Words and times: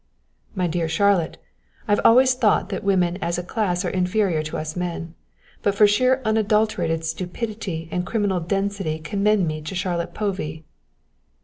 "My 0.55 0.65
dear 0.65 0.89
Charlotte, 0.89 1.37
I've 1.87 1.99
always 2.03 2.33
thought 2.33 2.69
that 2.69 2.83
women 2.83 3.19
as 3.21 3.37
a 3.37 3.43
class 3.43 3.85
are 3.85 3.89
inferior 3.91 4.41
to 4.41 4.57
us 4.57 4.75
men, 4.75 5.13
but 5.61 5.75
for 5.75 5.85
sheer 5.85 6.23
unadulterated 6.25 7.05
stupidity 7.05 7.87
and 7.91 8.03
criminal 8.03 8.39
density 8.39 8.97
commend 8.97 9.47
me 9.47 9.61
to 9.61 9.75
Charlotte 9.75 10.15
Povey." 10.15 10.65